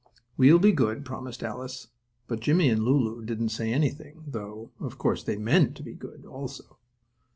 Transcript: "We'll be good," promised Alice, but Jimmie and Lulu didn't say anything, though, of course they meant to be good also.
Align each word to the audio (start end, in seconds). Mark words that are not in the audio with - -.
"We'll 0.35 0.57
be 0.57 0.71
good," 0.71 1.05
promised 1.05 1.43
Alice, 1.43 1.89
but 2.27 2.39
Jimmie 2.39 2.69
and 2.69 2.81
Lulu 2.83 3.23
didn't 3.23 3.49
say 3.49 3.71
anything, 3.71 4.23
though, 4.25 4.71
of 4.79 4.97
course 4.97 5.21
they 5.21 5.35
meant 5.37 5.75
to 5.75 5.83
be 5.83 5.93
good 5.93 6.25
also. 6.25 6.79